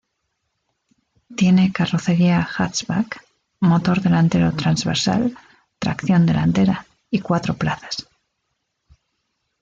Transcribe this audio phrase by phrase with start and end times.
[1.35, 3.23] Tiene carrocería hatchback,
[3.59, 5.37] motor delantero transversal,
[5.77, 8.07] tracción delantera y cuatro plazas.